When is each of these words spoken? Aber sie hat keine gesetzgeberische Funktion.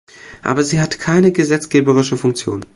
Aber 0.41 0.63
sie 0.63 0.79
hat 0.81 0.97
keine 0.97 1.31
gesetzgeberische 1.31 2.17
Funktion. 2.17 2.65